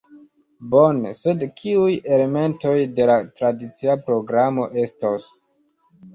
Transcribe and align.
Bone, 0.69 1.03
sed 1.19 1.43
kiuj 1.59 1.91
elementoj 2.17 2.73
de 3.01 3.07
la 3.11 3.19
tradicia 3.41 3.99
programo 4.09 4.69
estos? 4.87 5.31